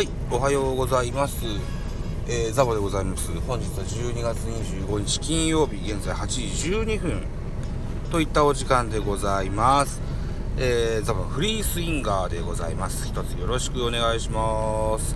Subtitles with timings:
[0.00, 1.44] はい、おはようございます。
[2.26, 3.38] えー、ザボでございます。
[3.40, 7.22] 本日は12月25日金曜日、現在8時12分
[8.10, 10.00] といったお時間でございます。
[10.56, 13.08] えー、ザボフリースインガーでございます。
[13.08, 15.14] 一つよろしくお願いします。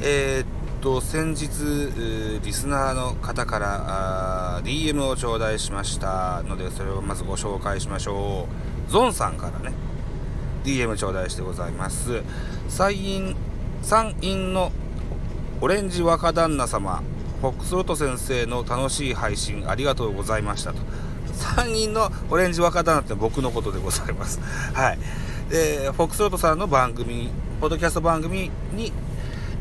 [0.00, 0.46] えー、っ
[0.80, 8.46] と、先日、リスナーの方から DM を頂戴しましたので、それをまずご紹介しましょ
[8.88, 8.92] う。
[8.92, 9.74] ゾンさんからね、
[10.62, 12.22] DM 頂戴してございます。
[12.68, 13.36] 参院
[13.82, 14.72] 参院の
[15.60, 17.02] オレンジ若旦那様
[17.40, 20.78] フォックスロト先生の楽しい配信ありがとうございましたと。
[21.32, 24.40] 参院のオレンジ若旦那って僕のことでございます。
[24.74, 24.98] はい。
[25.48, 27.30] でフォックスロートさんの番組
[27.60, 28.92] ポッドキャスト番組に、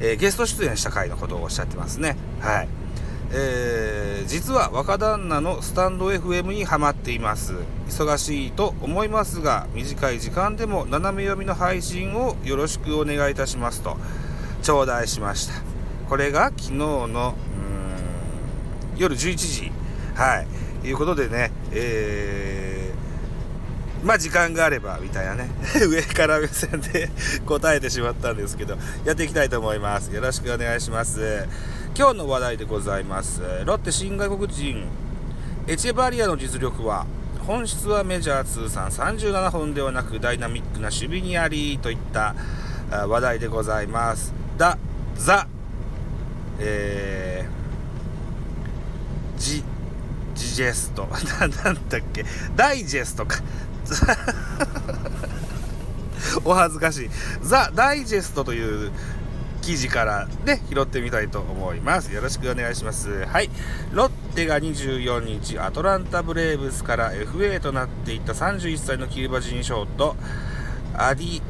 [0.00, 2.16] えーゲスト出演した回のことをおっしゃってますね。
[2.40, 2.68] はい。
[3.36, 7.54] えー実は若旦那のスタンド FM にハマっています。
[7.88, 13.96] 忙しいと思いますが短い時間でも斜め読みの配信をよろしくお願いいたしますと
[14.62, 15.54] 頂戴しました。
[16.08, 17.34] これが昨日の
[18.96, 19.72] 夜11時。
[20.14, 20.44] は
[20.82, 20.88] い。
[20.88, 22.85] いうことでねえー
[24.06, 25.50] まあ時間があればみたいなね。
[25.84, 27.10] 上から目線で
[27.44, 30.14] 答えてしまったんですけどやっていきたいと思います。
[30.14, 31.48] よろしくお願いします。
[31.98, 33.40] 今日の話題でございます。
[33.64, 34.86] ロッテ新外国人。
[35.66, 37.04] エチェバリアの実力は
[37.44, 42.36] 本質はメジャー通算37本ではなくダイナミックな守備にありといった
[43.08, 44.32] 話題でございます。
[44.56, 44.78] だ
[45.16, 45.48] ザ
[46.60, 49.64] えー、ジ
[50.36, 51.08] ジジェスト。
[51.64, 52.24] なんだっけ。
[52.54, 53.40] ダイジェストか。
[56.44, 57.10] お恥ずかしい。
[57.42, 58.92] ザ・ダイジェストという
[59.62, 62.12] 記事からね拾ってみたいと思います。
[62.12, 63.24] よろしくお願いします。
[63.26, 63.50] はい。
[63.92, 70.16] ロッテが24日アトランタ・ブレーブスから FA となっていった31歳のキューバ人ショート
[70.94, 71.42] アディ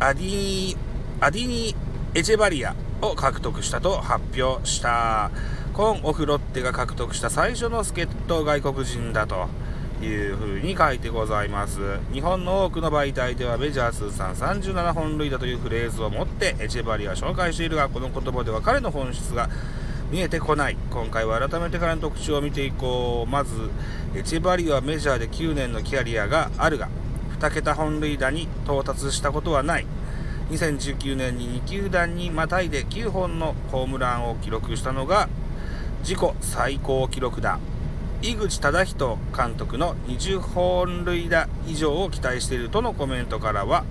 [0.00, 0.76] アディ
[1.20, 1.76] アディニ・
[2.14, 5.30] エチェバリアを獲得したと発表した。
[5.74, 9.48] 今オフロッテが獲得した最初の助っ人外国人だと。
[10.02, 11.80] いうふうに書いてございます。
[12.12, 19.48] 日本の多くの媒体ではメジャー通算37本塁打というフレーズを持ってエチェバリアを紹介しているがこの言葉では彼の本質が
[20.10, 20.76] 見えてこない。
[20.90, 23.30] 今回は改めて彼の特徴を見ていこう。
[23.30, 23.70] まず
[24.14, 26.88] エチェバリはメジャーで9年のキャリアがあるが
[27.38, 29.86] 2桁本塁打に到達したことはない。
[30.50, 35.28] 2019年に2球団にまたいで9本のホームランを記録したのが
[36.00, 37.58] 自己最高記録だ。
[38.26, 43.84] 井口忠人監督の20本塁打以上を期待しているとのコメントからは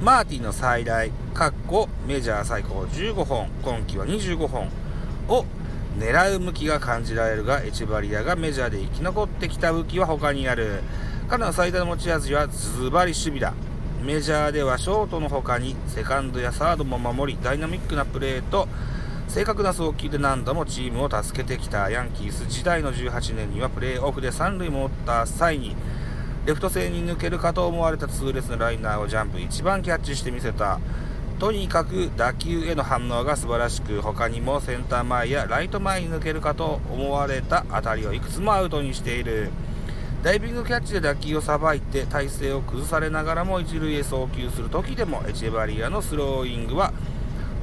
[0.00, 4.70] マーティンの最大かっこメジャー最高15本今季は25本
[5.28, 5.44] を
[5.98, 10.80] 狙う向きが感じられるがエチバリアがメジャーで生き残ってきた武器は他にある。
[11.28, 13.52] 彼の最大の持ち味はズバリ守備だ。
[14.02, 18.66] メジャーではショートの他にセカンドやサードも守りダイナミックなプレーと
[19.28, 25.74] 正確な送球で何度もチームを助けてきたヤンキース時代の18年にはプレーオフで三塁も打った際に
[26.46, 30.78] レフト線に抜けるかと思われた痛烈なライナーをジャンプ一番キャッチしてみせた。
[31.40, 39.50] とにかく打球への反応が素晴らしく他にもセンター前やライト前に抜けるかと思われた当たりをいくつもアウトにしている。
[40.22, 46.94] ダイビングキャッチで打球をさばいて体勢を崩されながらも一塁へ送球する時でもエチェバリアのスローイングは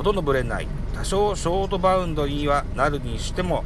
[0.00, 0.66] ほとんどぶれない。
[0.94, 3.64] 多少ショートバウンドにはなるにしても、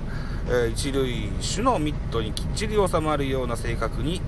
[0.48, 4.20] えー一塁手のミットにきっちり収まるような正確に、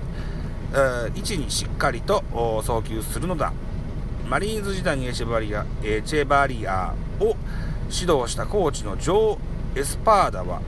[0.71, 2.23] えー位置にしっかりと
[2.63, 3.51] 送球するのだ。
[4.25, 7.35] マリーンズ時代にエチェバリアエチェバリアを
[7.91, 10.61] 指導したコーチのジョー・エスパーダは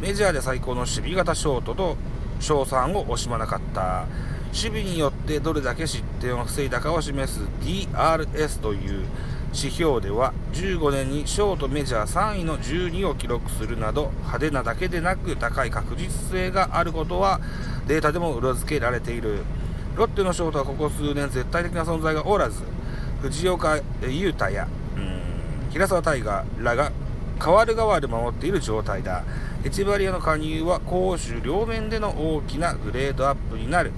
[0.00, 1.96] メジャーで最高の守備型ショートと
[2.40, 4.06] 称賛を惜しまなかった。
[4.52, 9.06] 守備によってどれだけ失点を防いだかを示す DRS という
[9.52, 17.40] 指標では15年にショートメジャー3位の12を記録するなど派手なだけでなく高い確実性があることは
[17.86, 19.42] データでも裏付けられている。
[19.96, 22.62] ロッテのショートはここ数年絶対的な存在がおらず
[23.22, 24.68] 藤岡裕太や
[25.70, 26.92] 平沢大河らが
[27.38, 29.24] 代わる代わる守っている状態だ。
[29.64, 33.92] エチバリアの加入は攻守両面での大きなグレードアップになる。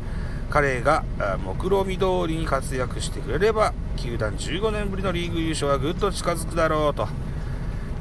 [0.53, 7.09] 彼があ目論見通りに活躍してくれれば球団15年ぶりのリーグ優勝はぐっと近づくだろうと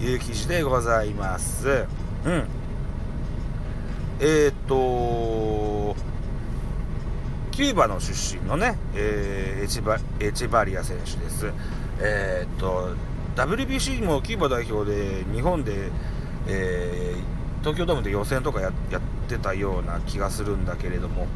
[0.03, 1.87] いう記事でございます
[2.25, 2.43] うん
[4.19, 5.95] えー、っと
[7.51, 11.51] キューバの出身のね、えーエチバエチバリア選手です。
[11.99, 12.95] えーっと
[13.35, 15.91] WBC もキューバ代表で日本で、
[16.47, 21.27] えー東京ドームで予選とかややってたような気がするんだけれども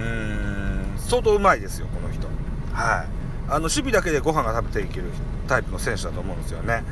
[0.00, 2.26] うん相当うまいですよこの人
[2.72, 5.06] はいあの守備だけでご飯が食べていける
[5.46, 6.84] タイプの選手だと思うんですよね。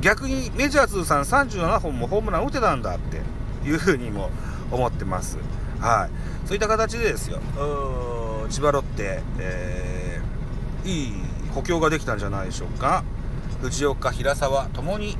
[0.00, 3.20] 逆にメジャー通算37本もホームラン打てたんだって
[3.68, 4.30] いうふうにも
[4.70, 5.36] 思ってます。
[5.78, 7.38] はい、そういった形でですよ、
[8.48, 11.12] 千葉ロッテ、えー、いい
[11.54, 13.04] 補強ができたんじゃないでしょうか。
[13.60, 15.18] 藤岡、平沢ともに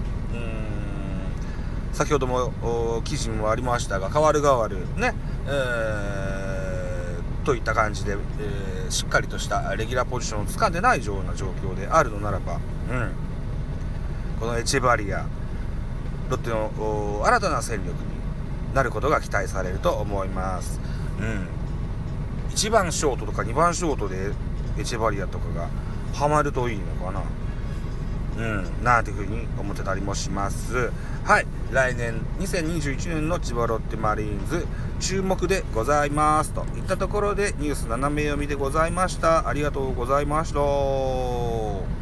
[1.93, 5.12] 先ほども記事もありましたが変わる変わるね、
[5.46, 6.59] えー、
[7.44, 12.56] といった感じで、えー、しっかりとしたレギュラーポジションを掴んでないような状況であるのならば、う
[12.94, 13.12] ん、
[14.38, 15.26] このエチェバリア
[16.28, 20.81] ロッテの新たな戦力になることが期待されると思います。
[21.19, 21.48] うん、
[22.50, 24.31] 1番ショートとか2番ショートで
[24.78, 25.69] エチェバリアとかが
[26.14, 27.22] ハマるといいのかな。
[28.40, 30.90] うん、なんていうふうに思ってたりもします。
[31.25, 34.66] はい、来年2021年の千葉ロッテマリーンズ
[34.98, 39.46] 注目でございますといったところでニュース斜め読みでございました。
[39.46, 42.00] ありがとうございました。